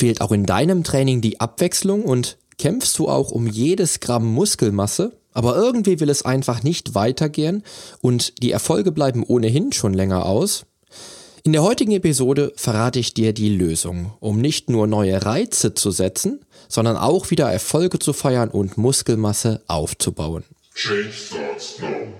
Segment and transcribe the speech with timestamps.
[0.00, 5.12] Fehlt auch in deinem Training die Abwechslung und kämpfst du auch um jedes Gramm Muskelmasse,
[5.34, 7.64] aber irgendwie will es einfach nicht weitergehen
[8.00, 10.64] und die Erfolge bleiben ohnehin schon länger aus?
[11.42, 15.90] In der heutigen Episode verrate ich dir die Lösung, um nicht nur neue Reize zu
[15.90, 20.44] setzen, sondern auch wieder Erfolge zu feiern und Muskelmasse aufzubauen.
[20.74, 22.19] Change starts now.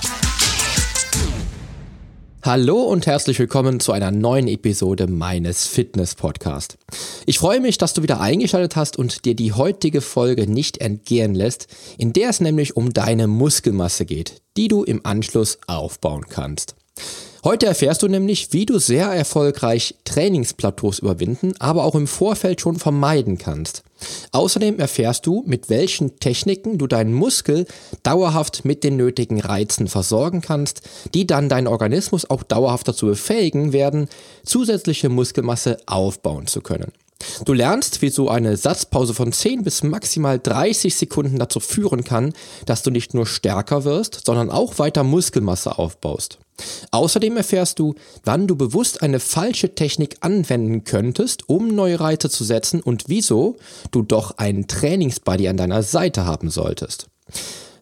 [2.43, 6.79] Hallo und herzlich willkommen zu einer neuen Episode meines Fitness Podcast.
[7.27, 11.35] Ich freue mich, dass du wieder eingeschaltet hast und dir die heutige Folge nicht entgehen
[11.35, 11.67] lässt,
[11.99, 16.73] in der es nämlich um deine Muskelmasse geht, die du im Anschluss aufbauen kannst.
[17.43, 22.77] Heute erfährst du nämlich, wie du sehr erfolgreich Trainingsplateaus überwinden, aber auch im Vorfeld schon
[22.77, 23.83] vermeiden kannst.
[24.31, 27.65] Außerdem erfährst du, mit welchen Techniken du deinen Muskel
[28.03, 30.81] dauerhaft mit den nötigen Reizen versorgen kannst,
[31.13, 34.07] die dann deinen Organismus auch dauerhaft dazu befähigen werden,
[34.43, 36.91] zusätzliche Muskelmasse aufbauen zu können.
[37.45, 42.33] Du lernst, wie so eine Satzpause von 10 bis maximal 30 Sekunden dazu führen kann,
[42.65, 46.39] dass du nicht nur stärker wirst, sondern auch weiter Muskelmasse aufbaust.
[46.91, 52.43] Außerdem erfährst du, wann du bewusst eine falsche Technik anwenden könntest, um neue Reize zu
[52.43, 53.57] setzen und wieso
[53.91, 57.07] du doch einen Trainingsbuddy an deiner Seite haben solltest.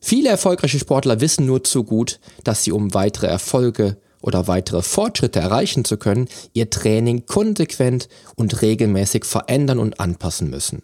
[0.01, 5.39] Viele erfolgreiche Sportler wissen nur zu gut, dass sie um weitere Erfolge oder weitere Fortschritte
[5.39, 10.81] erreichen zu können, ihr Training konsequent und regelmäßig verändern und anpassen müssen.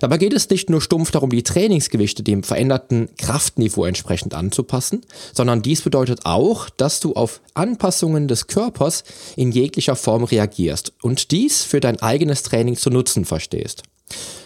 [0.00, 5.02] Dabei geht es nicht nur stumpf darum, die Trainingsgewichte dem veränderten Kraftniveau entsprechend anzupassen,
[5.32, 9.04] sondern dies bedeutet auch, dass du auf Anpassungen des Körpers
[9.36, 13.82] in jeglicher Form reagierst und dies für dein eigenes Training zu nutzen verstehst.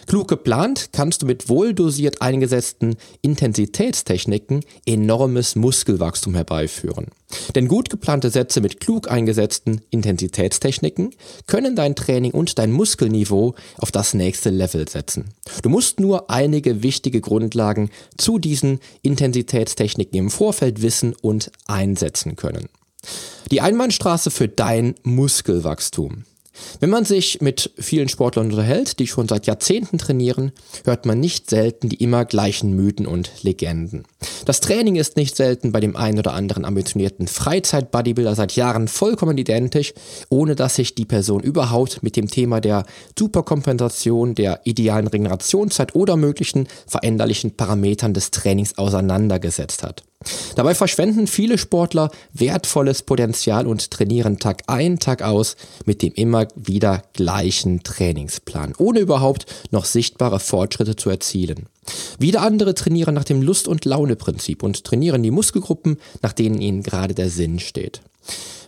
[0.07, 7.07] Klug geplant kannst du mit wohldosiert eingesetzten Intensitätstechniken enormes Muskelwachstum herbeiführen.
[7.55, 11.13] Denn gut geplante Sätze mit klug eingesetzten Intensitätstechniken
[11.45, 15.33] können dein Training und dein Muskelniveau auf das nächste Level setzen.
[15.61, 22.69] Du musst nur einige wichtige Grundlagen zu diesen Intensitätstechniken im Vorfeld wissen und einsetzen können.
[23.51, 26.23] Die Einbahnstraße für dein Muskelwachstum.
[26.79, 30.51] Wenn man sich mit vielen Sportlern unterhält, die schon seit Jahrzehnten trainieren,
[30.85, 34.05] hört man nicht selten die immer gleichen Mythen und Legenden.
[34.45, 39.37] Das Training ist nicht selten bei dem einen oder anderen ambitionierten Freizeit-Bodybuilder seit Jahren vollkommen
[39.37, 39.93] identisch,
[40.29, 42.85] ohne dass sich die Person überhaupt mit dem Thema der
[43.17, 50.06] Superkompensation, der idealen Regenerationszeit oder möglichen veränderlichen Parametern des Trainings auseinandergesetzt hat.
[50.57, 55.55] Dabei verschwenden viele Sportler wertvolles Potenzial und trainieren Tag ein, Tag aus
[55.85, 61.67] mit dem immer wieder gleichen Trainingsplan, ohne überhaupt noch sichtbare Fortschritte zu erzielen.
[62.17, 66.81] Wieder andere trainieren nach dem Lust- und Laune-Prinzip und trainieren die Muskelgruppen, nach denen ihnen
[66.81, 68.01] gerade der Sinn steht.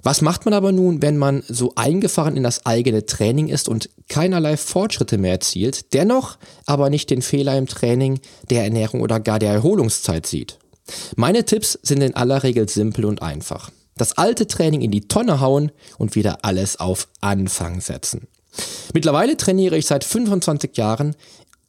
[0.03, 3.89] Was macht man aber nun, wenn man so eingefahren in das eigene Training ist und
[4.07, 8.19] keinerlei Fortschritte mehr erzielt, dennoch aber nicht den Fehler im Training,
[8.51, 10.59] der Ernährung oder gar der Erholungszeit sieht?
[11.15, 13.71] Meine Tipps sind in aller Regel simpel und einfach.
[13.97, 18.27] Das alte Training in die Tonne hauen und wieder alles auf Anfang setzen.
[18.93, 21.15] Mittlerweile trainiere ich seit 25 Jahren,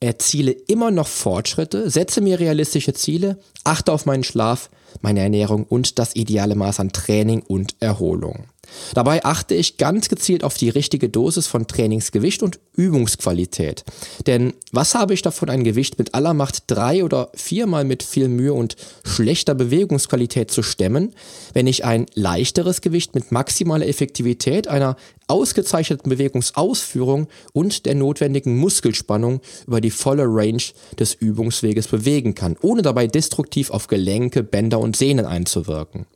[0.01, 4.71] erziele immer noch Fortschritte, setze mir realistische Ziele, achte auf meinen Schlaf,
[5.01, 8.47] meine Ernährung und das ideale Maß an Training und Erholung.
[8.95, 13.85] Dabei achte ich ganz gezielt auf die richtige Dosis von Trainingsgewicht und Übungsqualität.
[14.27, 18.29] Denn was habe ich davon, ein Gewicht mit aller Macht drei oder viermal mit viel
[18.29, 21.15] Mühe und schlechter Bewegungsqualität zu stemmen,
[21.53, 24.97] wenn ich ein leichteres Gewicht mit maximaler Effektivität, einer
[25.31, 30.63] ausgezeichneten Bewegungsausführung und der notwendigen Muskelspannung über die volle Range
[30.99, 36.07] des Übungsweges bewegen kann, ohne dabei destruktiv auf Gelenke, Bänder und Sehnen einzuwirken.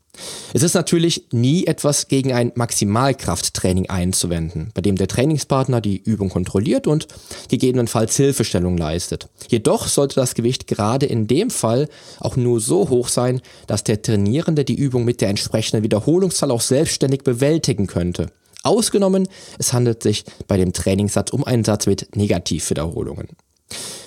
[0.53, 6.29] Es ist natürlich nie etwas gegen ein Maximalkrafttraining einzuwenden, bei dem der Trainingspartner die Übung
[6.29, 7.09] kontrolliert und
[7.49, 9.29] gegebenenfalls Hilfestellung leistet.
[9.49, 11.89] Jedoch sollte das Gewicht gerade in dem Fall
[12.21, 16.61] auch nur so hoch sein, dass der Trainierende die Übung mit der entsprechenden Wiederholungszahl auch
[16.61, 18.29] selbstständig bewältigen könnte.
[18.63, 19.29] Ausgenommen,
[19.59, 23.29] es handelt sich bei dem Trainingssatz um einen Satz mit Negativwiederholungen.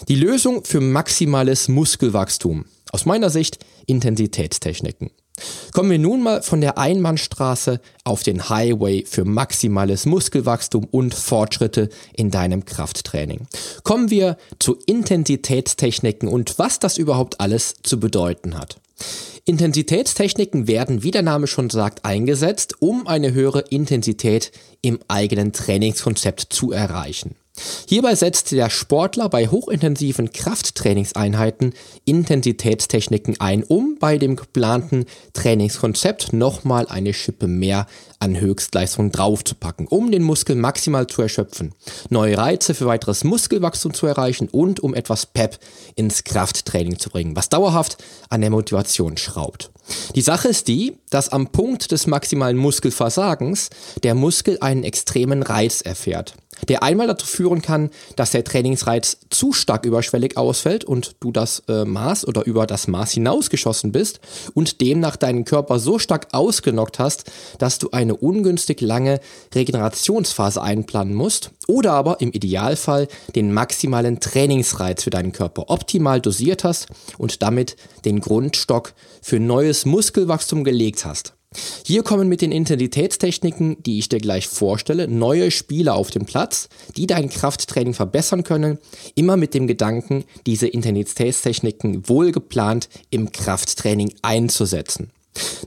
[0.07, 2.65] Die Lösung für maximales Muskelwachstum.
[2.91, 5.11] Aus meiner Sicht Intensitätstechniken.
[5.71, 11.89] Kommen wir nun mal von der Einbahnstraße auf den Highway für maximales Muskelwachstum und Fortschritte
[12.13, 13.47] in deinem Krafttraining.
[13.83, 18.79] Kommen wir zu Intensitätstechniken und was das überhaupt alles zu bedeuten hat.
[19.45, 24.51] Intensitätstechniken werden, wie der Name schon sagt, eingesetzt, um eine höhere Intensität
[24.81, 27.35] im eigenen Trainingskonzept zu erreichen.
[27.87, 31.73] Hierbei setzt der Sportler bei hochintensiven Krafttrainingseinheiten
[32.05, 37.87] Intensitätstechniken ein, um bei dem geplanten Trainingskonzept nochmal eine Schippe mehr
[38.19, 41.73] an Höchstleistung draufzupacken, um den Muskel maximal zu erschöpfen,
[42.09, 45.59] neue Reize für weiteres Muskelwachstum zu erreichen und um etwas Pep
[45.95, 47.97] ins Krafttraining zu bringen, was dauerhaft
[48.29, 49.71] an der Motivation schraubt.
[50.15, 53.69] Die Sache ist die, dass am Punkt des maximalen Muskelversagens
[54.03, 56.35] der Muskel einen extremen Reiz erfährt
[56.67, 61.63] der einmal dazu führen kann, dass der Trainingsreiz zu stark überschwellig ausfällt und du das
[61.67, 64.19] äh, Maß oder über das Maß hinausgeschossen bist
[64.53, 69.19] und demnach deinen Körper so stark ausgenockt hast, dass du eine ungünstig lange
[69.53, 76.63] Regenerationsphase einplanen musst oder aber im Idealfall den maximalen Trainingsreiz für deinen Körper optimal dosiert
[76.63, 76.87] hast
[77.17, 77.75] und damit
[78.05, 81.36] den Grundstock für neues Muskelwachstum gelegt hast.
[81.85, 86.69] Hier kommen mit den Intensitätstechniken, die ich dir gleich vorstelle, neue Spieler auf den Platz,
[86.95, 88.77] die dein Krafttraining verbessern können,
[89.15, 95.11] immer mit dem Gedanken, diese Intensitätstechniken wohlgeplant im Krafttraining einzusetzen.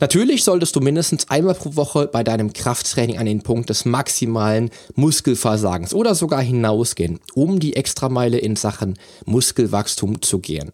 [0.00, 4.70] Natürlich solltest du mindestens einmal pro Woche bei deinem Krafttraining an den Punkt des maximalen
[4.94, 10.72] Muskelversagens oder sogar hinausgehen, um die Extrameile in Sachen Muskelwachstum zu gehen.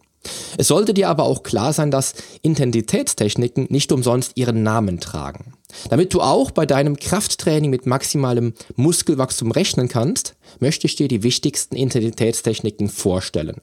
[0.58, 5.54] Es sollte dir aber auch klar sein, dass Intensitätstechniken nicht umsonst ihren Namen tragen.
[5.88, 11.22] Damit du auch bei deinem Krafttraining mit maximalem Muskelwachstum rechnen kannst, möchte ich dir die
[11.22, 13.60] wichtigsten Intensitätstechniken vorstellen.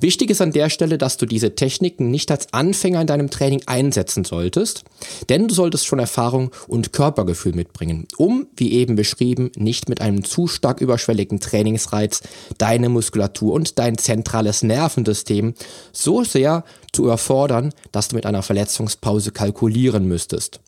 [0.00, 3.62] Wichtig ist an der Stelle, dass du diese Techniken nicht als Anfänger in deinem Training
[3.66, 4.84] einsetzen solltest,
[5.28, 10.24] denn du solltest schon Erfahrung und Körpergefühl mitbringen, um, wie eben beschrieben, nicht mit einem
[10.24, 12.22] zu stark überschwelligen Trainingsreiz
[12.58, 15.54] deine Muskulatur und dein zentrales Nervensystem
[15.92, 20.60] so sehr zu überfordern, dass du mit einer Verletzungspause kalkulieren müsstest.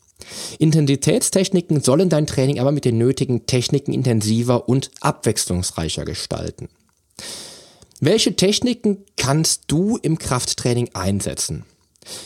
[0.58, 6.68] Intensitätstechniken sollen dein Training aber mit den nötigen Techniken intensiver und abwechslungsreicher gestalten.
[8.00, 11.64] Welche Techniken kannst du im Krafttraining einsetzen?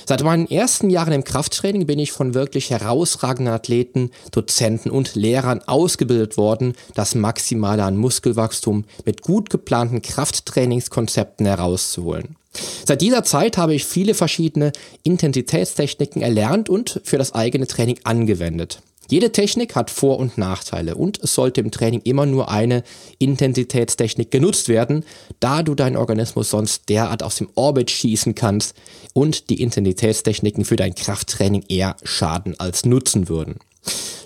[0.06, 5.61] Seit meinen ersten Jahren im Krafttraining bin ich von wirklich herausragenden Athleten, Dozenten und Lehrern
[5.67, 12.37] ausgebildet worden, das Maximale an Muskelwachstum mit gut geplanten Krafttrainingskonzepten herauszuholen.
[12.85, 14.73] Seit dieser Zeit habe ich viele verschiedene
[15.05, 18.83] Intensitätstechniken erlernt und für das eigene Training angewendet.
[19.11, 22.85] Jede Technik hat Vor- und Nachteile und es sollte im Training immer nur eine
[23.19, 25.05] Intensitätstechnik genutzt werden,
[25.41, 28.77] da du deinen Organismus sonst derart aus dem Orbit schießen kannst
[29.12, 33.57] und die Intensitätstechniken für dein Krafttraining eher schaden als nutzen würden.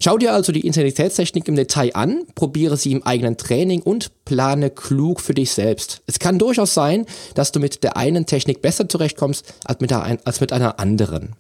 [0.01, 4.69] Schau dir also die Intensitätstechnik im Detail an, probiere sie im eigenen Training und plane
[4.69, 6.03] klug für dich selbst.
[6.07, 10.19] Es kann durchaus sein, dass du mit der einen Technik besser zurechtkommst als mit, der,
[10.25, 11.37] als mit einer anderen.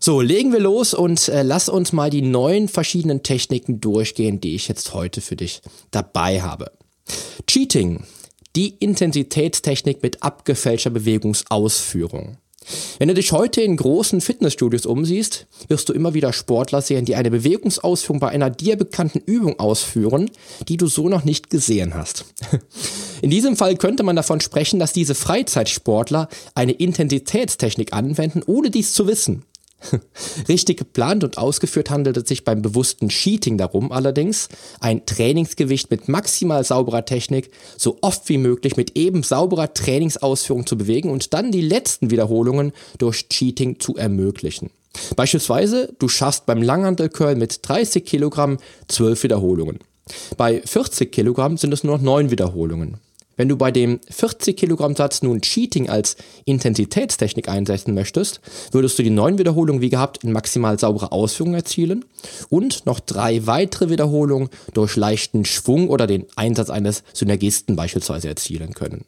[0.00, 4.54] So, legen wir los und äh, lass uns mal die neun verschiedenen Techniken durchgehen, die
[4.54, 5.60] ich jetzt heute für dich
[5.90, 6.70] dabei habe.
[7.46, 8.04] Cheating,
[8.54, 12.38] die Intensitätstechnik mit abgefälschter Bewegungsausführung.
[12.98, 17.16] Wenn du dich heute in großen Fitnessstudios umsiehst, wirst du immer wieder Sportler sehen, die
[17.16, 20.30] eine Bewegungsausführung bei einer dir bekannten Übung ausführen,
[20.68, 22.26] die du so noch nicht gesehen hast.
[23.22, 28.92] In diesem Fall könnte man davon sprechen, dass diese Freizeitsportler eine Intensitätstechnik anwenden, ohne dies
[28.92, 29.44] zu wissen.
[30.48, 34.48] Richtig geplant und ausgeführt handelt es sich beim bewussten Cheating darum allerdings,
[34.80, 40.76] ein Trainingsgewicht mit maximal sauberer Technik so oft wie möglich mit eben sauberer Trainingsausführung zu
[40.76, 44.70] bewegen und dann die letzten Wiederholungen durch Cheating zu ermöglichen.
[45.16, 48.58] Beispielsweise, du schaffst beim Langhantelcurl mit 30 Kilogramm
[48.88, 49.78] 12 Wiederholungen.
[50.36, 52.98] Bei 40 Kilogramm sind es nur noch 9 Wiederholungen.
[53.38, 58.40] Wenn du bei dem 40 Kilogramm Satz nun Cheating als Intensitätstechnik einsetzen möchtest,
[58.72, 62.04] würdest du die neun Wiederholungen wie gehabt in maximal saubere Ausführung erzielen
[62.50, 68.74] und noch drei weitere Wiederholungen durch leichten Schwung oder den Einsatz eines Synergisten beispielsweise erzielen
[68.74, 69.04] können.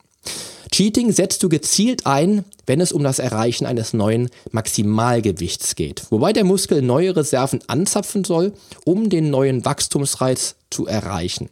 [0.72, 6.32] Cheating setzt du gezielt ein, wenn es um das Erreichen eines neuen Maximalgewichts geht, wobei
[6.32, 8.52] der Muskel neue Reserven anzapfen soll,
[8.84, 11.50] um den neuen Wachstumsreiz zu erreichen.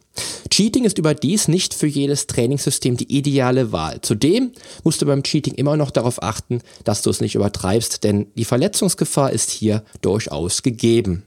[0.49, 3.99] Cheating ist überdies nicht für jedes Trainingssystem die ideale Wahl.
[4.01, 8.27] Zudem musst du beim Cheating immer noch darauf achten, dass du es nicht übertreibst, denn
[8.35, 11.23] die Verletzungsgefahr ist hier durchaus gegeben.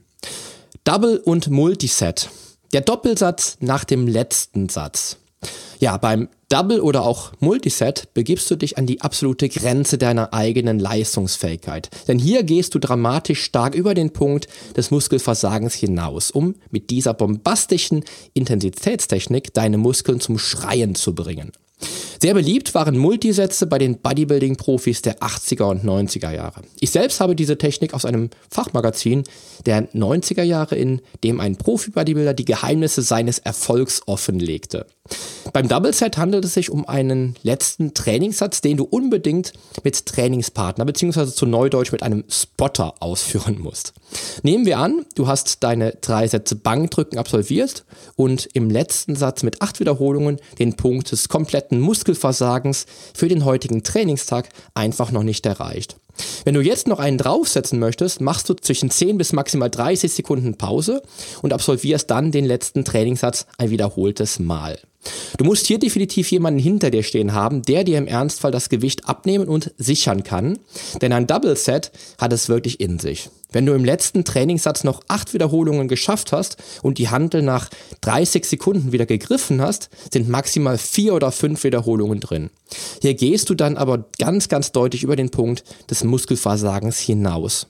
[0.83, 2.29] Double und Multiset.
[2.73, 5.17] Der Doppelsatz nach dem letzten Satz.
[5.79, 10.77] Ja, beim Double oder auch Multiset begibst du dich an die absolute Grenze deiner eigenen
[10.77, 11.89] Leistungsfähigkeit.
[12.07, 14.47] Denn hier gehst du dramatisch stark über den Punkt
[14.77, 21.51] des Muskelversagens hinaus, um mit dieser bombastischen Intensitätstechnik deine Muskeln zum Schreien zu bringen.
[22.21, 26.61] Sehr beliebt waren Multisätze bei den Bodybuilding-Profis der 80er und 90er Jahre.
[26.79, 29.23] Ich selbst habe diese Technik aus einem Fachmagazin
[29.65, 34.85] der 90er Jahre, in dem ein Profi-Bodybuilder die Geheimnisse seines Erfolgs offenlegte.
[35.53, 40.83] Beim Double Set handelt es sich um einen letzten Trainingssatz, den du unbedingt mit Trainingspartner
[40.83, 41.27] bzw.
[41.27, 43.93] zu Neudeutsch mit einem Spotter ausführen musst.
[44.41, 49.61] Nehmen wir an, du hast deine drei Sätze Bankdrücken absolviert und im letzten Satz mit
[49.61, 55.97] acht Wiederholungen den Punkt des kompletten Muskelversagens für den heutigen Trainingstag einfach noch nicht erreicht.
[56.45, 60.55] Wenn du jetzt noch einen draufsetzen möchtest, machst du zwischen 10 bis maximal 30 Sekunden
[60.55, 61.01] Pause
[61.41, 64.77] und absolvierst dann den letzten Trainingssatz ein wiederholtes Mal.
[65.37, 69.07] Du musst hier definitiv jemanden hinter dir stehen haben, der dir im Ernstfall das Gewicht
[69.07, 70.59] abnehmen und sichern kann,
[71.01, 73.29] denn ein Double Set hat es wirklich in sich.
[73.53, 77.69] Wenn du im letzten Trainingssatz noch acht Wiederholungen geschafft hast und die Handel nach
[78.01, 82.49] 30 Sekunden wieder gegriffen hast, sind maximal vier oder fünf Wiederholungen drin.
[83.01, 87.67] Hier gehst du dann aber ganz, ganz deutlich über den Punkt des Muskelversagens hinaus.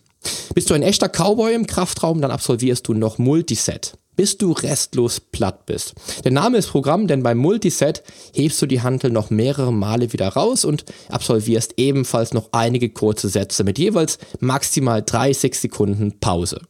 [0.56, 5.20] Bist du ein echter Cowboy im Kraftraum, dann absolvierst du noch Multiset bis du restlos
[5.20, 5.94] platt bist.
[6.24, 8.04] Der Name ist Programm, denn beim Multiset
[8.34, 13.30] hebst du die Hantel noch mehrere Male wieder raus und absolvierst ebenfalls noch einige kurze
[13.30, 16.62] Sätze mit jeweils maximal 30 Sekunden Pause.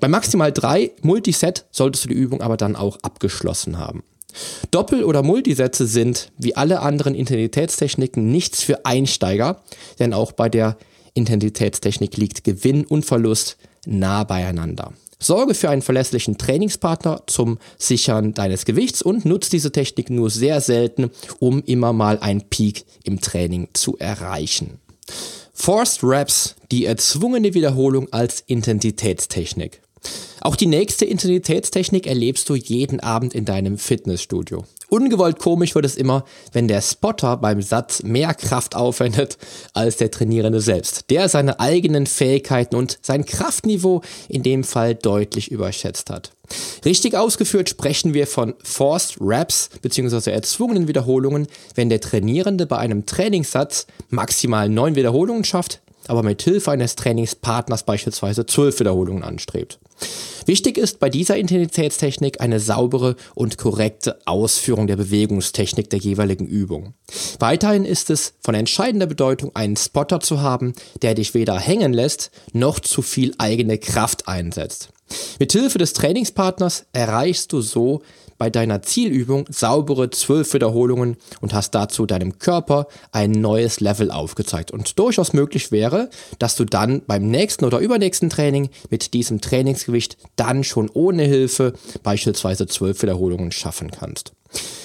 [0.00, 4.02] Bei maximal drei Multiset solltest du die Übung aber dann auch abgeschlossen haben.
[4.70, 9.62] Doppel- oder Multisätze sind, wie alle anderen Intensitätstechniken, nichts für Einsteiger,
[9.98, 10.76] denn auch bei der
[11.14, 14.92] Intensitätstechnik liegt Gewinn und Verlust nah beieinander.
[15.24, 20.60] Sorge für einen verlässlichen Trainingspartner zum Sichern deines Gewichts und nutze diese Technik nur sehr
[20.60, 24.78] selten, um immer mal einen Peak im Training zu erreichen.
[25.52, 29.80] Forced Reps, die erzwungene Wiederholung als Intensitätstechnik.
[30.40, 34.64] Auch die nächste Intensitätstechnik erlebst du jeden Abend in deinem Fitnessstudio.
[34.94, 39.38] Ungewollt komisch wird es immer, wenn der Spotter beim Satz mehr Kraft aufwendet
[39.72, 45.50] als der Trainierende selbst, der seine eigenen Fähigkeiten und sein Kraftniveau in dem Fall deutlich
[45.50, 46.30] überschätzt hat.
[46.84, 50.30] Richtig ausgeführt sprechen wir von Forced Reps bzw.
[50.30, 56.70] erzwungenen Wiederholungen, wenn der Trainierende bei einem Trainingssatz maximal neun Wiederholungen schafft, aber mit Hilfe
[56.70, 59.80] eines Trainingspartners beispielsweise zwölf Wiederholungen anstrebt.
[60.46, 66.94] Wichtig ist bei dieser Intensitätstechnik eine saubere und korrekte Ausführung der Bewegungstechnik der jeweiligen Übung.
[67.38, 72.30] Weiterhin ist es von entscheidender Bedeutung, einen Spotter zu haben, der dich weder hängen lässt,
[72.52, 74.90] noch zu viel eigene Kraft einsetzt.
[75.38, 78.02] Mit Hilfe des Trainingspartners erreichst du so
[78.44, 84.70] bei deiner Zielübung saubere zwölf Wiederholungen und hast dazu deinem Körper ein neues Level aufgezeigt.
[84.70, 90.18] Und durchaus möglich wäre, dass du dann beim nächsten oder übernächsten Training mit diesem Trainingsgewicht
[90.36, 91.72] dann schon ohne Hilfe
[92.02, 94.34] beispielsweise zwölf Wiederholungen schaffen kannst.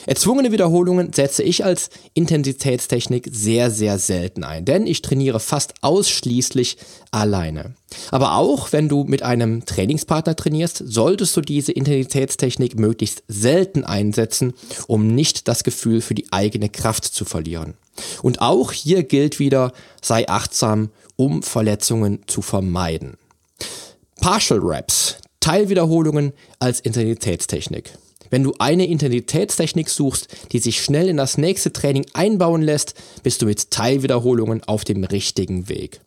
[0.06, 6.78] Erzwungene Wiederholungen setze ich als Intensitätstechnik sehr, sehr selten ein, denn ich trainiere fast ausschließlich
[7.12, 7.76] alleine.
[8.10, 14.54] Aber auch wenn du mit einem Trainingspartner trainierst, solltest du diese Intensitätstechnik möglichst selten einsetzen,
[14.88, 17.76] um nicht das Gefühl für die eigene Kraft zu verlieren.
[18.24, 23.18] Und auch hier gilt wieder, sei achtsam, um Verletzungen zu vermeiden.
[24.20, 27.94] Partial Reps, Teilwiederholungen als Intensitätstechnik.
[28.30, 33.42] Wenn du eine Intensitätstechnik suchst, die sich schnell in das nächste Training einbauen lässt, bist
[33.42, 36.02] du mit Teilwiederholungen auf dem richtigen Weg.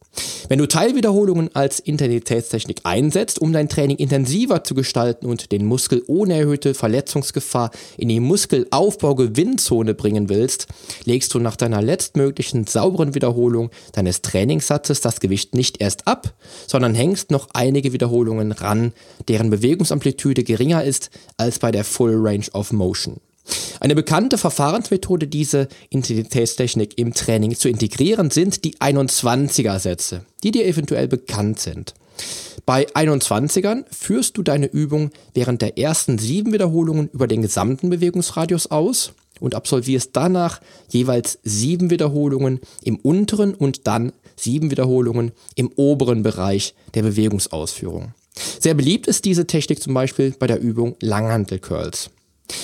[0.48, 6.02] Wenn du Teilwiederholungen als Intensitätstechnik einsetzt, um dein Training intensiver zu gestalten und den Muskel
[6.06, 10.66] ohne erhöhte Verletzungsgefahr in die Muskelaufbau-Gewinnzone bringen willst,
[11.04, 16.34] legst du nach deiner letztmöglichen sauberen Wiederholung deines Trainingssatzes das Gewicht nicht erst ab,
[16.66, 18.92] sondern hängst noch einige Wiederholungen ran,
[19.28, 23.20] deren Bewegungsamplitude geringer ist als bei der Full Range of Motion.
[23.80, 30.66] Eine bekannte Verfahrensmethode, diese Intensitätstechnik im Training zu integrieren, sind die 21er Sätze, die dir
[30.66, 31.94] eventuell bekannt sind.
[32.64, 38.70] Bei 21ern führst du deine Übung während der ersten sieben Wiederholungen über den gesamten Bewegungsradius
[38.70, 46.22] aus und absolvierst danach jeweils sieben Wiederholungen im unteren und dann sieben Wiederholungen im oberen
[46.22, 48.14] Bereich der Bewegungsausführung.
[48.60, 52.10] Sehr beliebt ist diese Technik zum Beispiel bei der Übung Langhantel-Curls.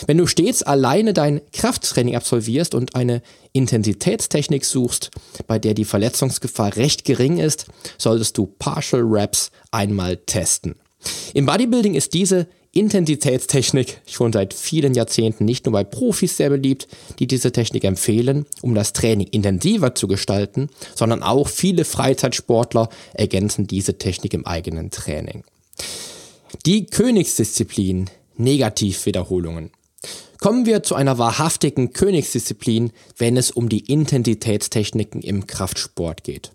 [0.07, 5.11] Wenn du stets alleine dein Krafttraining absolvierst und eine Intensitätstechnik suchst,
[5.47, 7.67] bei der die Verletzungsgefahr recht gering ist,
[7.97, 10.77] solltest du Partial Reps einmal testen.
[11.35, 16.87] Im Bodybuilding ist diese Intensitätstechnik, schon seit vielen Jahrzehnten nicht nur bei Profis sehr beliebt,
[17.19, 23.67] die diese Technik empfehlen, um das Training intensiver zu gestalten, sondern auch viele Freizeitsportler ergänzen
[23.67, 25.45] diese Technik im eigenen Training.
[26.67, 29.71] Die Königsdisziplin Negativwiederholungen.
[30.41, 36.53] Kommen wir zu einer wahrhaftigen Königsdisziplin, wenn es um die Intensitätstechniken im Kraftsport geht.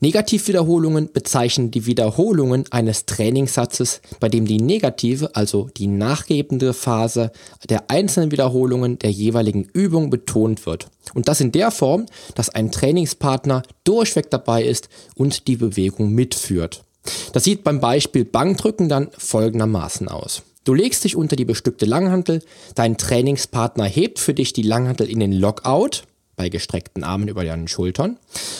[0.00, 7.32] Negativwiederholungen bezeichnen die Wiederholungen eines Trainingssatzes, bei dem die negative, also die nachgebende Phase
[7.68, 10.88] der einzelnen Wiederholungen der jeweiligen Übung betont wird.
[11.14, 16.84] Und das in der Form, dass ein Trainingspartner durchweg dabei ist und die Bewegung mitführt.
[17.32, 20.42] Das sieht beim Beispiel Bankdrücken dann folgendermaßen aus.
[20.66, 22.42] Du legst dich unter die bestückte Langhantel,
[22.74, 26.02] dein Trainingspartner hebt für dich die Langhantel in den Lockout,
[26.34, 28.18] bei gestreckten Armen über deinen Schultern.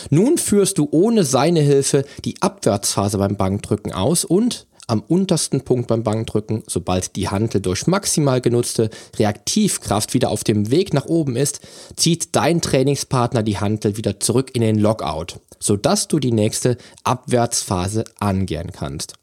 [0.09, 5.89] Nun führst du ohne seine Hilfe die Abwärtsphase beim Bankdrücken aus und am untersten Punkt
[5.89, 11.35] beim Bankdrücken, sobald die Hantel durch maximal genutzte Reaktivkraft wieder auf dem Weg nach oben
[11.35, 11.61] ist,
[11.97, 18.05] zieht dein Trainingspartner die Hantel wieder zurück in den Lockout, sodass du die nächste Abwärtsphase
[18.21, 19.15] angehen kannst.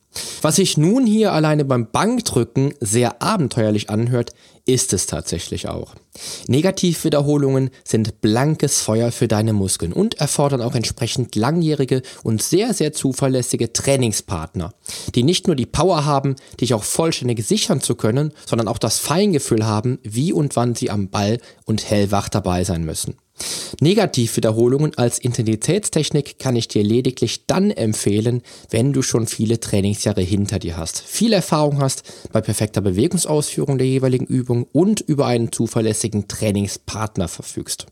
[0.41, 4.34] Was sich nun hier alleine beim Bankdrücken sehr abenteuerlich anhört,
[4.65, 5.96] ist es tatsächlich auch.
[6.48, 12.93] Negativwiederholungen sind blankes Feuer für deine Muskeln und erfordern auch entsprechend langjährige und sehr, sehr
[12.93, 14.74] zuverlässige Trainingspartner,
[15.15, 19.00] die nicht nur die Power haben, dich auch vollständig sichern zu können, sondern auch das
[19.00, 23.15] Feingefühl haben, wie und wann sie am Ball und hellwach dabei sein müssen.
[23.82, 30.60] Negativwiederholungen als Intensitätstechnik kann ich dir lediglich dann empfehlen, wenn du schon viele Trainingsjahre hinter
[30.60, 36.27] dir hast, viel Erfahrung hast bei perfekter Bewegungsausführung der jeweiligen Übung und über einen zuverlässigen
[36.27, 37.88] Trainingspartner verfügst.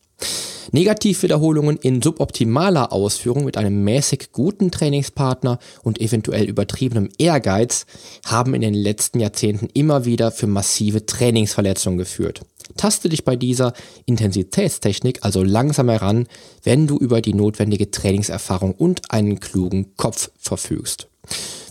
[0.72, 7.86] Negativwiederholungen in suboptimaler Ausführung mit einem mäßig guten Trainingspartner und eventuell übertriebenem Ehrgeiz
[8.26, 12.42] haben in den letzten Jahrzehnten immer wieder für massive Trainingsverletzungen geführt.
[12.78, 13.74] Taste dich bei dieser
[14.06, 16.28] Intensitätstechnik also langsam heran,
[16.64, 21.08] wenn du über die notwendige Trainingserfahrung und einen klugen Kopf verfügst.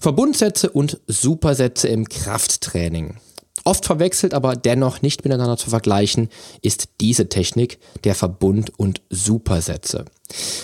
[0.00, 3.16] Verbundsätze und Supersätze im Krafttraining.
[3.64, 6.28] Oft verwechselt, aber dennoch nicht miteinander zu vergleichen,
[6.62, 10.06] ist diese Technik der Verbund- und Supersätze.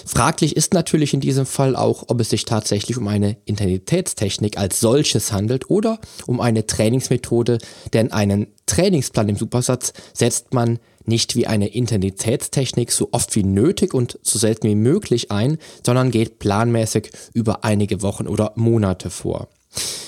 [0.05, 4.81] Fraglich ist natürlich in diesem Fall auch, ob es sich tatsächlich um eine Intensitätstechnik als
[4.81, 7.59] solches handelt oder um eine Trainingsmethode,
[7.93, 13.95] denn einen Trainingsplan im Supersatz setzt man nicht wie eine Intensitätstechnik so oft wie nötig
[13.95, 19.49] und so selten wie möglich ein, sondern geht planmäßig über einige Wochen oder Monate vor.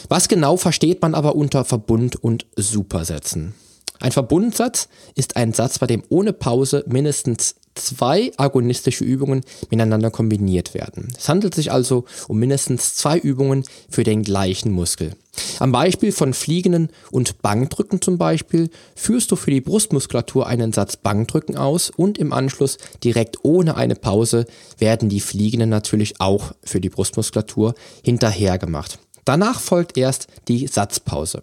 [0.08, 3.54] Was genau versteht man aber unter Verbund und Supersätzen?
[4.00, 10.74] Ein Verbundsatz ist ein Satz, bei dem ohne Pause mindestens zwei agonistische Übungen miteinander kombiniert
[10.74, 11.08] werden.
[11.16, 15.12] Es handelt sich also um mindestens zwei Übungen für den gleichen Muskel.
[15.60, 20.96] Am Beispiel von Fliegenden und Bankdrücken zum Beispiel führst du für die Brustmuskulatur einen Satz
[20.96, 24.46] Bankdrücken aus und im Anschluss direkt ohne eine Pause
[24.78, 28.98] werden die Fliegenden natürlich auch für die Brustmuskulatur hinterher gemacht.
[29.28, 31.42] Danach folgt erst die Satzpause.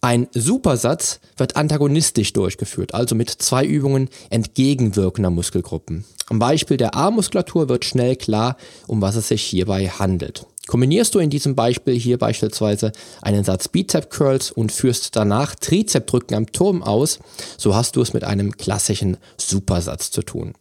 [0.00, 6.04] Ein Supersatz wird antagonistisch durchgeführt, also mit zwei Übungen entgegenwirkender Muskelgruppen.
[6.28, 10.46] Am Beispiel der Armmuskulatur wird schnell klar, um was es sich hierbei handelt.
[10.68, 16.36] Kombinierst du in diesem Beispiel hier beispielsweise einen Satz Bizep Curls und führst danach Trizepdrücken
[16.36, 17.18] am Turm aus,
[17.58, 20.54] so hast du es mit einem klassischen Supersatz zu tun.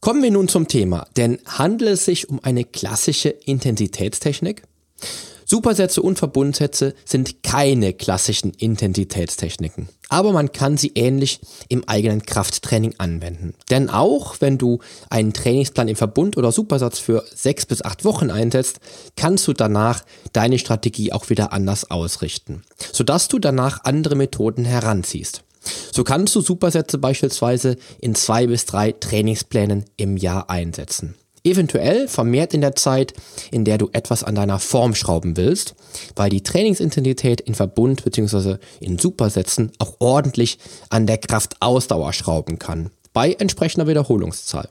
[0.00, 4.64] Kommen wir nun zum Thema, denn handelt es sich um eine klassische Intensitätstechnik?
[5.50, 12.96] Supersätze und Verbundsätze sind keine klassischen Intensitätstechniken, aber man kann sie ähnlich im eigenen Krafttraining
[12.98, 13.54] anwenden.
[13.70, 18.30] Denn auch wenn du einen Trainingsplan im Verbund oder Supersatz für sechs bis acht Wochen
[18.30, 18.80] einsetzt,
[19.16, 25.44] kannst du danach deine Strategie auch wieder anders ausrichten, sodass du danach andere Methoden heranziehst.
[25.92, 31.14] So kannst du Supersätze beispielsweise in zwei bis drei Trainingsplänen im Jahr einsetzen.
[31.48, 33.14] Eventuell vermehrt in der Zeit,
[33.50, 35.74] in der du etwas an deiner Form schrauben willst,
[36.14, 38.56] weil die Trainingsintensität in Verbund bzw.
[38.80, 40.58] in Supersätzen auch ordentlich
[40.90, 44.68] an der Kraftausdauer schrauben kann, bei entsprechender Wiederholungszahl.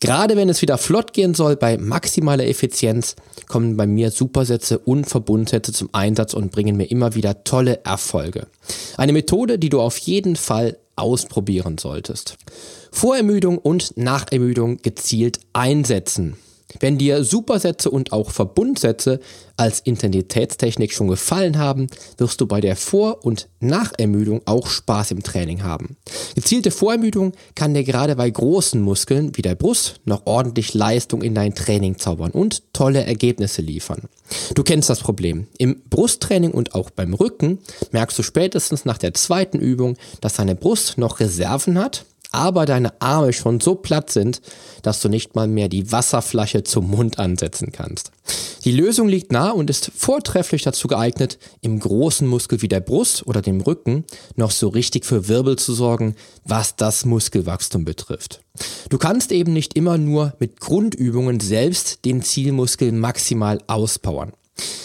[0.00, 3.16] Gerade wenn es wieder flott gehen soll, bei maximaler Effizienz,
[3.48, 8.46] kommen bei mir Supersätze und Verbundsätze zum Einsatz und bringen mir immer wieder tolle Erfolge.
[8.98, 12.36] Eine Methode, die du auf jeden Fall ausprobieren solltest.
[12.94, 16.36] Vorermüdung und Nachermüdung gezielt einsetzen.
[16.78, 19.18] Wenn dir Supersätze und auch Verbundsätze
[19.56, 25.24] als Intensitätstechnik schon gefallen haben, wirst du bei der Vor- und Nachermüdung auch Spaß im
[25.24, 25.96] Training haben.
[26.36, 31.34] Gezielte Vorermüdung kann dir gerade bei großen Muskeln wie der Brust noch ordentlich Leistung in
[31.34, 34.02] dein Training zaubern und tolle Ergebnisse liefern.
[34.54, 35.48] Du kennst das Problem.
[35.58, 37.58] Im Brusttraining und auch beim Rücken
[37.90, 42.04] merkst du spätestens nach der zweiten Übung, dass deine Brust noch Reserven hat
[42.34, 44.42] aber deine Arme schon so platt sind,
[44.82, 48.10] dass du nicht mal mehr die Wasserflasche zum Mund ansetzen kannst.
[48.64, 53.26] Die Lösung liegt nahe und ist vortrefflich dazu geeignet, im großen Muskel wie der Brust
[53.26, 54.04] oder dem Rücken
[54.36, 58.40] noch so richtig für Wirbel zu sorgen, was das Muskelwachstum betrifft.
[58.88, 64.32] Du kannst eben nicht immer nur mit Grundübungen selbst den Zielmuskel maximal auspowern.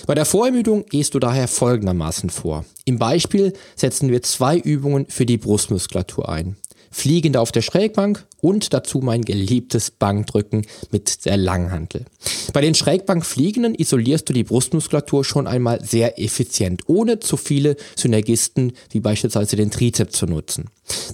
[0.07, 2.65] Bei der Vorermüdung gehst du daher folgendermaßen vor.
[2.85, 6.57] Im Beispiel setzen wir zwei Übungen für die Brustmuskulatur ein.
[6.91, 12.05] Fliegende auf der Schrägbank und dazu mein geliebtes Bankdrücken mit der Langhantel.
[12.53, 18.73] Bei den Schrägbankfliegenden isolierst du die Brustmuskulatur schon einmal sehr effizient, ohne zu viele Synergisten
[18.91, 20.65] wie beispielsweise den Trizeps zu nutzen.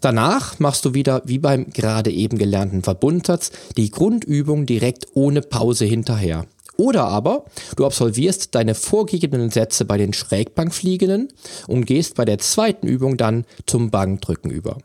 [0.01, 5.85] Danach machst du wieder, wie beim gerade eben gelernten Verbundsatz, die Grundübung direkt ohne Pause
[5.85, 6.45] hinterher.
[6.77, 7.45] Oder aber
[7.77, 11.29] du absolvierst deine vorgegebenen Sätze bei den Schrägbankfliegenden
[11.67, 14.77] und gehst bei der zweiten Übung dann zum Bankdrücken über.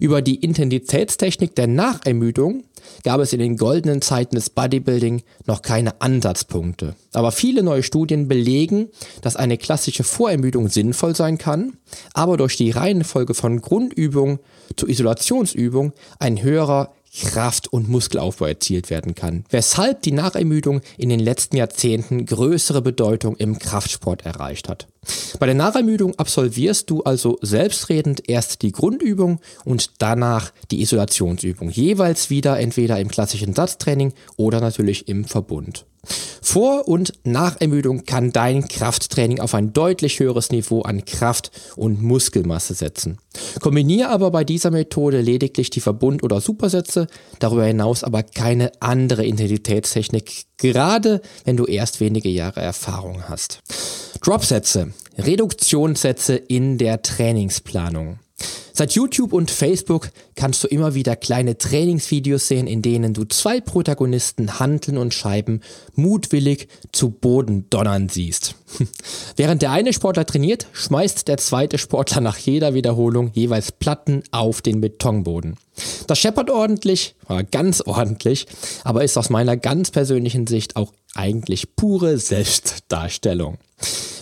[0.00, 2.64] Über die Intensitätstechnik der Nachermüdung
[3.04, 6.94] gab es in den goldenen Zeiten des Bodybuilding noch keine Ansatzpunkte.
[7.12, 8.88] Aber viele neue Studien belegen,
[9.20, 11.76] dass eine klassische Vorermüdung sinnvoll sein kann,
[12.14, 14.38] aber durch die Reihenfolge von Grundübung
[14.76, 21.20] zu Isolationsübung ein höherer Kraft- und Muskelaufbau erzielt werden kann, weshalb die Nachermüdung in den
[21.20, 24.86] letzten Jahrzehnten größere Bedeutung im Kraftsport erreicht hat.
[25.38, 32.30] Bei der Nachermüdung absolvierst du also selbstredend erst die Grundübung und danach die Isolationsübung, jeweils
[32.30, 35.86] wieder entweder im klassischen Satztraining oder natürlich im Verbund.
[36.42, 42.74] Vor- und Nachermüdung kann dein Krafttraining auf ein deutlich höheres Niveau an Kraft und Muskelmasse
[42.74, 43.18] setzen.
[43.60, 47.06] Kombiniere aber bei dieser Methode lediglich die Verbund- oder Supersätze,
[47.38, 53.60] darüber hinaus aber keine andere Intensitätstechnik, gerade wenn du erst wenige Jahre Erfahrung hast.
[54.22, 58.18] Dropsätze, Reduktionssätze in der Trainingsplanung.
[58.78, 63.60] Seit YouTube und Facebook kannst du immer wieder kleine Trainingsvideos sehen, in denen du zwei
[63.60, 65.62] Protagonisten Hanteln und Scheiben
[65.96, 68.54] mutwillig zu Boden donnern siehst.
[69.36, 74.62] Während der eine Sportler trainiert, schmeißt der zweite Sportler nach jeder Wiederholung jeweils Platten auf
[74.62, 75.56] den Betonboden.
[76.06, 77.16] Das scheppert ordentlich,
[77.50, 78.46] ganz ordentlich,
[78.84, 83.58] aber ist aus meiner ganz persönlichen Sicht auch eigentlich pure Selbstdarstellung.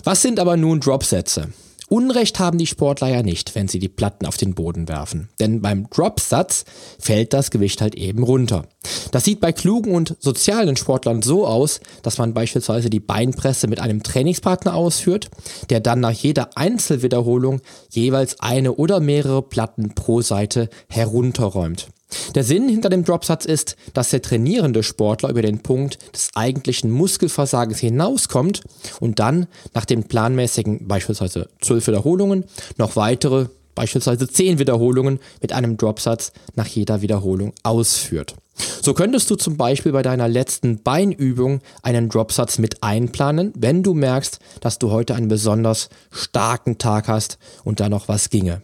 [0.03, 1.49] Was sind aber nun Dropsätze?
[1.89, 5.29] Unrecht haben die Sportler ja nicht, wenn sie die Platten auf den Boden werfen.
[5.39, 6.65] Denn beim Dropsatz
[6.99, 8.65] fällt das Gewicht halt eben runter.
[9.11, 13.79] Das sieht bei klugen und sozialen Sportlern so aus, dass man beispielsweise die Beinpresse mit
[13.79, 15.29] einem Trainingspartner ausführt,
[15.69, 21.87] der dann nach jeder Einzelwiederholung jeweils eine oder mehrere Platten pro Seite herunterräumt.
[22.35, 26.91] Der Sinn hinter dem Dropsatz ist, dass der trainierende Sportler über den Punkt des eigentlichen
[26.91, 28.61] Muskelversagens hinauskommt
[28.99, 32.45] und dann nach den planmäßigen beispielsweise 12 Wiederholungen
[32.77, 38.35] noch weitere beispielsweise 10 Wiederholungen mit einem Dropsatz nach jeder Wiederholung ausführt.
[38.81, 43.93] So könntest du zum Beispiel bei deiner letzten Beinübung einen Dropsatz mit einplanen, wenn du
[43.93, 48.63] merkst, dass du heute einen besonders starken Tag hast und da noch was ginge.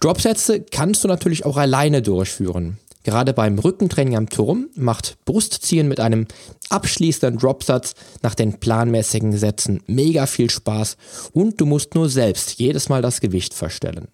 [0.00, 2.78] Dropsätze kannst du natürlich auch alleine durchführen.
[3.02, 6.26] Gerade beim Rückentraining am Turm macht Brustziehen mit einem
[6.68, 10.96] abschließenden Dropsatz nach den planmäßigen Sätzen mega viel Spaß
[11.32, 14.08] und du musst nur selbst jedes Mal das Gewicht verstellen.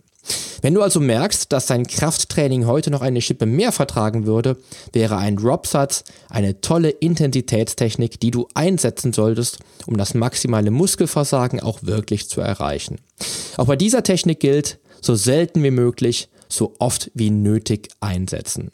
[0.61, 4.57] Wenn du also merkst, dass dein Krafttraining heute noch eine Schippe mehr vertragen würde,
[4.93, 11.83] wäre ein Dropsatz eine tolle Intensitätstechnik, die du einsetzen solltest, um das maximale Muskelversagen auch
[11.83, 12.99] wirklich zu erreichen.
[13.57, 18.71] Auch bei dieser Technik gilt, so selten wie möglich, so oft wie nötig einsetzen.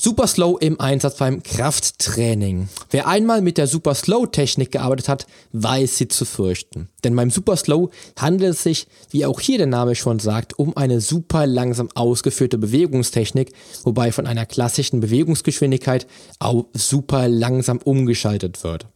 [0.00, 2.68] Super Slow im Einsatz beim Krafttraining.
[2.90, 6.88] Wer einmal mit der Super Slow Technik gearbeitet hat, weiß sie zu fürchten.
[7.02, 10.76] Denn beim Super Slow handelt es sich, wie auch hier der Name schon sagt, um
[10.76, 16.06] eine super langsam ausgeführte Bewegungstechnik, wobei von einer klassischen Bewegungsgeschwindigkeit
[16.38, 18.86] auf super langsam umgeschaltet wird.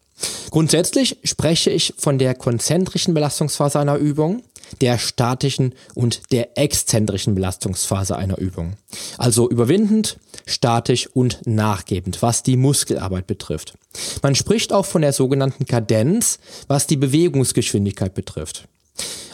[0.50, 4.42] Grundsätzlich spreche ich von der konzentrischen Belastungsphase einer Übung,
[4.80, 8.74] der statischen und der exzentrischen Belastungsphase einer Übung.
[9.18, 13.74] Also überwindend, statisch und nachgebend, was die Muskelarbeit betrifft.
[14.22, 18.68] Man spricht auch von der sogenannten Kadenz, was die Bewegungsgeschwindigkeit betrifft.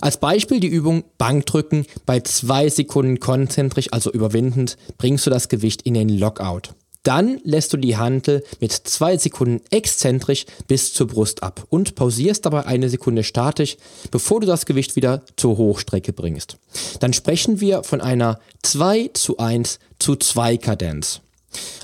[0.01, 5.83] Als Beispiel die Übung Bankdrücken bei zwei Sekunden konzentrisch, also überwindend, bringst du das Gewicht
[5.83, 6.74] in den Lockout.
[7.02, 12.44] Dann lässt du die Hantel mit zwei Sekunden exzentrisch bis zur Brust ab und pausierst
[12.44, 13.76] dabei eine Sekunde statisch,
[14.11, 16.58] bevor du das Gewicht wieder zur Hochstrecke bringst.
[17.00, 21.20] Dann sprechen wir von einer 2 zu 1 zu 2 Kadenz.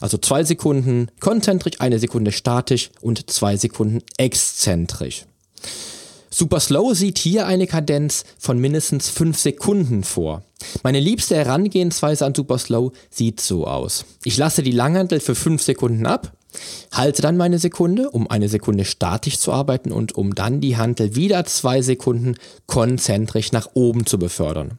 [0.00, 5.24] Also zwei Sekunden konzentrisch, eine Sekunde statisch und zwei Sekunden exzentrisch.
[6.36, 10.42] Super Slow sieht hier eine Kadenz von mindestens 5 Sekunden vor.
[10.82, 14.04] Meine liebste Herangehensweise an Super Slow sieht so aus.
[14.24, 16.32] Ich lasse die Langhantel für 5 Sekunden ab,
[16.92, 21.16] halte dann meine Sekunde, um eine Sekunde statisch zu arbeiten und um dann die Hantel
[21.16, 22.36] wieder 2 Sekunden
[22.66, 24.78] konzentrisch nach oben zu befördern.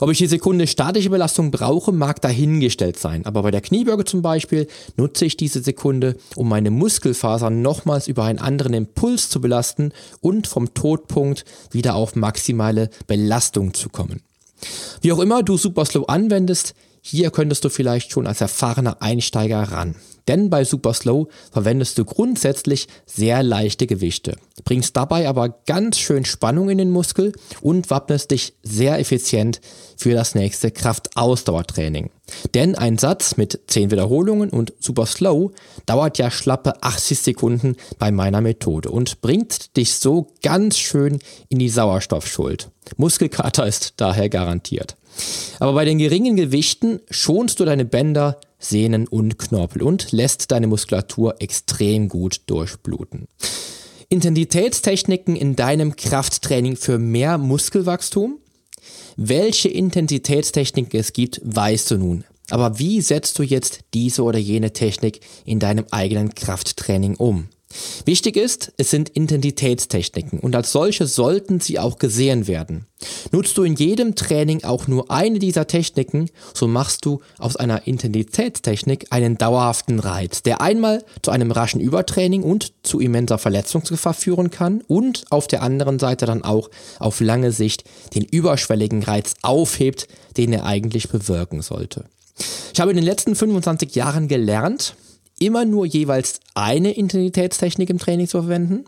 [0.00, 3.26] Ob ich die Sekunde statische Belastung brauche, mag dahingestellt sein.
[3.26, 8.24] Aber bei der Kniebeuge zum Beispiel nutze ich diese Sekunde, um meine Muskelfasern nochmals über
[8.24, 14.22] einen anderen Impuls zu belasten und vom Todpunkt wieder auf maximale Belastung zu kommen.
[15.02, 19.94] Wie auch immer du Superslow anwendest, hier könntest du vielleicht schon als erfahrener Einsteiger ran.
[20.28, 26.24] Denn bei Super Slow verwendest du grundsätzlich sehr leichte Gewichte, bringst dabei aber ganz schön
[26.24, 29.60] Spannung in den Muskel und wappnest dich sehr effizient
[29.96, 32.10] für das nächste Kraftausdauertraining.
[32.54, 35.50] Denn ein Satz mit 10 Wiederholungen und Super Slow
[35.86, 41.58] dauert ja schlappe 80 Sekunden bei meiner Methode und bringt dich so ganz schön in
[41.58, 42.70] die Sauerstoffschuld.
[42.96, 44.96] Muskelkater ist daher garantiert.
[45.58, 50.66] Aber bei den geringen Gewichten schonst du deine Bänder, Sehnen und Knorpel und lässt deine
[50.66, 53.26] Muskulatur extrem gut durchbluten.
[54.08, 58.38] Intensitätstechniken in deinem Krafttraining für mehr Muskelwachstum?
[59.16, 62.24] Welche Intensitätstechniken es gibt, weißt du nun.
[62.50, 67.48] Aber wie setzt du jetzt diese oder jene Technik in deinem eigenen Krafttraining um?
[68.04, 72.86] Wichtig ist, es sind Intensitätstechniken und als solche sollten sie auch gesehen werden.
[73.30, 77.86] Nutzt du in jedem Training auch nur eine dieser Techniken, so machst du aus einer
[77.86, 84.50] Intensitätstechnik einen dauerhaften Reiz, der einmal zu einem raschen Übertraining und zu immenser Verletzungsgefahr führen
[84.50, 90.08] kann und auf der anderen Seite dann auch auf lange Sicht den überschwelligen Reiz aufhebt,
[90.36, 92.06] den er eigentlich bewirken sollte.
[92.74, 94.96] Ich habe in den letzten 25 Jahren gelernt,
[95.40, 98.84] immer nur jeweils eine Intensitätstechnik im Training zu verwenden.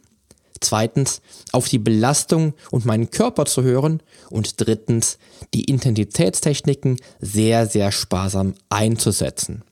[0.61, 4.01] Zweitens, auf die Belastung und meinen Körper zu hören.
[4.31, 5.19] Und drittens,
[5.55, 9.65] die Intensitätstechniken sehr, sehr sparsam einzusetzen.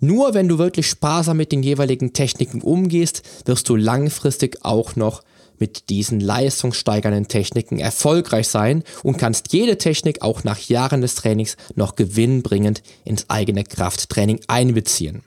[0.00, 5.22] Nur wenn du wirklich sparsam mit den jeweiligen Techniken umgehst, wirst du langfristig auch noch
[5.58, 11.56] mit diesen leistungssteigernden Techniken erfolgreich sein und kannst jede Technik auch nach Jahren des Trainings
[11.76, 15.22] noch gewinnbringend ins eigene Krafttraining einbeziehen.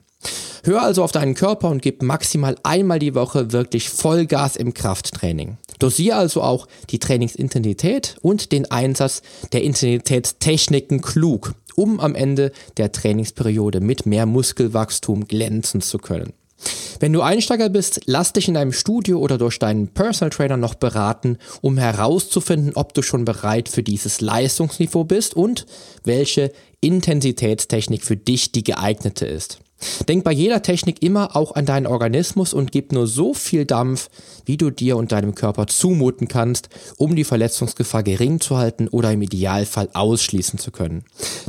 [0.68, 5.58] Hör also auf deinen Körper und gib maximal einmal die Woche wirklich Vollgas im Krafttraining.
[5.80, 9.22] Dosiere also auch die Trainingsintensität und den Einsatz
[9.54, 16.34] der Intensitätstechniken klug, um am Ende der Trainingsperiode mit mehr Muskelwachstum glänzen zu können.
[17.00, 20.74] Wenn du Einsteiger bist, lass dich in deinem Studio oder durch deinen Personal Trainer noch
[20.74, 25.66] beraten, um herauszufinden, ob du schon bereit für dieses Leistungsniveau bist und
[26.04, 26.52] welche
[26.82, 29.60] Intensitätstechnik für dich die geeignete ist.
[30.08, 34.10] Denk bei jeder Technik immer auch an deinen Organismus und gib nur so viel Dampf,
[34.46, 39.12] wie du dir und deinem Körper zumuten kannst, um die Verletzungsgefahr gering zu halten oder
[39.12, 41.04] im Idealfall ausschließen zu können.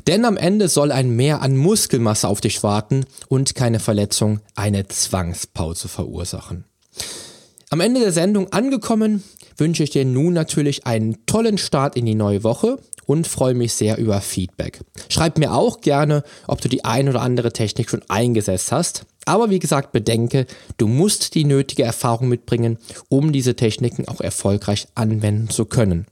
[0.06, 4.88] Denn am Ende soll ein Mehr an Muskelmasse auf dich warten und keine Verletzung eine
[4.88, 6.64] Zwangspause verursachen.
[7.70, 9.22] Am Ende der Sendung angekommen,
[9.58, 13.72] wünsche ich dir nun natürlich einen tollen Start in die neue Woche und freue mich
[13.72, 14.80] sehr über Feedback.
[15.08, 19.06] Schreib mir auch gerne, ob du die ein oder andere Technik schon eingesetzt hast.
[19.24, 24.88] Aber wie gesagt, bedenke, du musst die nötige Erfahrung mitbringen, um diese Techniken auch erfolgreich
[24.94, 26.06] anwenden zu können.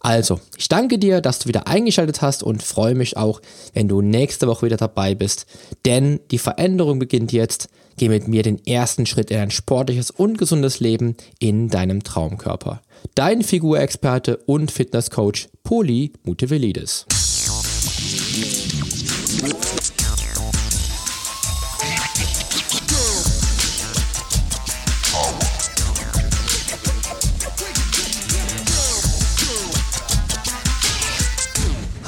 [0.00, 3.40] Also, ich danke dir, dass du wieder eingeschaltet hast und freue mich auch,
[3.74, 5.46] wenn du nächste Woche wieder dabei bist.
[5.84, 7.68] Denn die Veränderung beginnt jetzt.
[7.96, 12.80] Geh mit mir den ersten Schritt in ein sportliches und gesundes Leben in deinem Traumkörper.
[13.16, 17.06] Dein Figurexperte und Fitnesscoach Poli Mutevelidis.